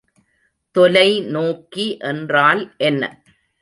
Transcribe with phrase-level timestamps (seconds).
[0.75, 3.03] தொலைநோக்கி என்றால் என்ன?